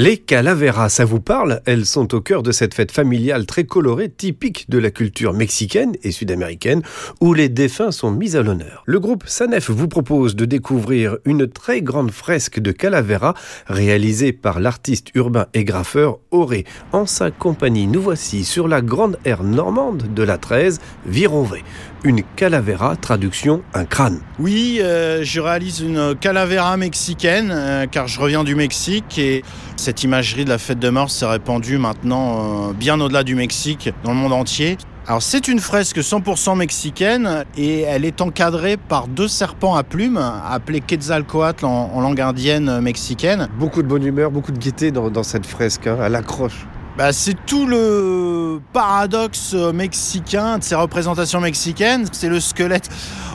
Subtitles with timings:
[0.00, 1.60] Les calaveras, ça vous parle?
[1.66, 5.96] Elles sont au cœur de cette fête familiale très colorée, typique de la culture mexicaine
[6.04, 6.82] et sud-américaine,
[7.20, 8.84] où les défunts sont mis à l'honneur.
[8.86, 13.34] Le groupe Sanef vous propose de découvrir une très grande fresque de calaveras
[13.66, 16.64] réalisée par l'artiste urbain et graffeur Auré.
[16.92, 21.64] En sa compagnie, nous voici sur la grande aire normande de la 13, Vironvé.
[22.04, 24.20] Une calavera, traduction un crâne.
[24.38, 29.42] Oui, euh, je réalise une calavera mexicaine, euh, car je reviens du Mexique et
[29.88, 33.88] cette imagerie de la fête de mort s'est répandue maintenant euh, bien au-delà du Mexique,
[34.04, 34.76] dans le monde entier.
[35.06, 40.20] Alors c'est une fresque 100% mexicaine et elle est encadrée par deux serpents à plumes
[40.46, 43.48] appelés Quetzalcoatl en, langue indienne mexicaine.
[43.58, 46.66] Beaucoup de bonne humeur, beaucoup de gaieté dans, cette fresque, hein, à l'accroche.
[46.98, 52.08] Bah, c'est tout le paradoxe mexicain de ces représentations mexicaines.
[52.10, 52.88] C'est le squelette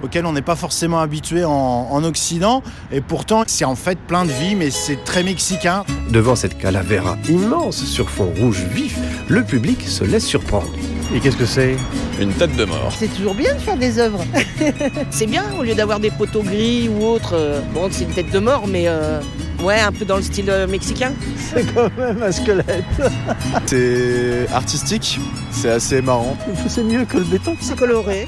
[0.00, 2.62] auquel on n'est pas forcément habitué en, Occident.
[2.92, 5.82] Et pourtant, c'est en fait plein de vie, mais c'est très mexicain.
[6.08, 10.70] Devant cette calavera immense sur fond rouge vif, le public se laisse surprendre.
[11.12, 11.76] Et qu'est-ce que c'est?
[12.20, 12.92] Une tête de mort.
[12.96, 14.24] C'est toujours bien de faire des œuvres.
[15.10, 17.34] c'est bien, au lieu d'avoir des poteaux gris ou autres.
[17.34, 19.20] Euh, bon, c'est une tête de mort, mais euh,
[19.62, 21.12] ouais, un peu dans le style euh, mexicain.
[21.36, 22.84] C'est quand même un squelette.
[23.66, 25.18] c'est artistique,
[25.50, 26.36] c'est assez marrant.
[26.68, 27.56] C'est mieux que le béton.
[27.60, 28.26] C'est coloré,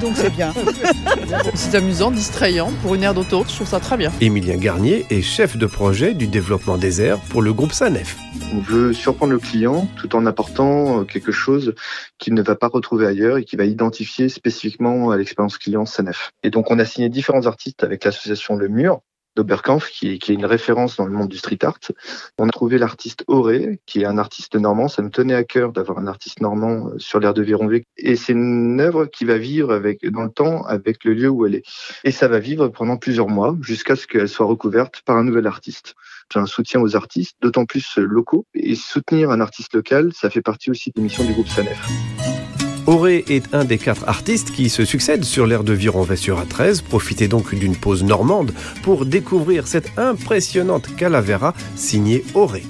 [0.00, 0.54] donc c'est bien.
[1.54, 2.72] c'est amusant, distrayant.
[2.82, 4.10] Pour une aire d'autoroute, je trouve ça très bien.
[4.20, 8.16] Émilien Garnier est chef de projet du développement des aires pour le groupe SANEF.
[8.54, 11.74] On veut surprendre le client tout en apportant quelque chose
[12.18, 16.30] qu'il ne va pas retrouver ailleurs et qui va identifier spécifiquement à l'expérience client SANEF.
[16.42, 19.00] Et donc on a signé différents artistes avec l'association Le Mur
[19.36, 21.78] d'Oberkampf, qui, qui, est une référence dans le monde du street art.
[22.38, 24.88] On a trouvé l'artiste Auré, qui est un artiste normand.
[24.88, 27.84] Ça me tenait à cœur d'avoir un artiste normand euh, sur l'air de Vironvé.
[27.96, 31.46] Et c'est une œuvre qui va vivre avec, dans le temps avec le lieu où
[31.46, 31.64] elle est.
[32.04, 35.46] Et ça va vivre pendant plusieurs mois, jusqu'à ce qu'elle soit recouverte par un nouvel
[35.46, 35.94] artiste.
[36.32, 38.46] J'ai un soutien aux artistes, d'autant plus locaux.
[38.54, 42.41] Et soutenir un artiste local, ça fait partie aussi des missions du groupe SANEF.
[42.86, 46.82] Auré est un des quatre artistes qui se succèdent sur l'air de Viron sur A13.
[46.82, 48.52] Profitez donc d'une pause normande
[48.82, 52.64] pour découvrir cette impressionnante calavera signée Auré.